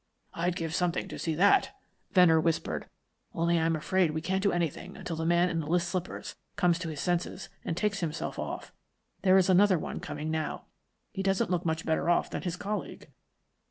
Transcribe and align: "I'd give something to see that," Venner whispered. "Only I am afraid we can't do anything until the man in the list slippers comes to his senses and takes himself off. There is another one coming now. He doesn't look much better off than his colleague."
"I'd 0.33 0.55
give 0.55 0.73
something 0.73 1.07
to 1.09 1.19
see 1.19 1.35
that," 1.35 1.75
Venner 2.11 2.41
whispered. 2.41 2.87
"Only 3.35 3.59
I 3.59 3.65
am 3.67 3.75
afraid 3.75 4.09
we 4.09 4.19
can't 4.21 4.41
do 4.41 4.51
anything 4.51 4.97
until 4.97 5.15
the 5.15 5.27
man 5.27 5.47
in 5.47 5.59
the 5.59 5.67
list 5.67 5.89
slippers 5.89 6.35
comes 6.55 6.79
to 6.79 6.89
his 6.89 6.99
senses 6.99 7.49
and 7.63 7.77
takes 7.77 7.99
himself 7.99 8.39
off. 8.39 8.73
There 9.21 9.37
is 9.37 9.47
another 9.47 9.77
one 9.77 9.99
coming 9.99 10.31
now. 10.31 10.65
He 11.11 11.21
doesn't 11.21 11.51
look 11.51 11.65
much 11.65 11.85
better 11.85 12.09
off 12.09 12.31
than 12.31 12.41
his 12.41 12.55
colleague." 12.55 13.11